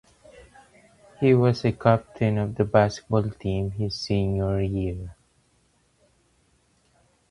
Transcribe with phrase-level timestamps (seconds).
[1.19, 5.15] He was captain of the basketball team his senior year.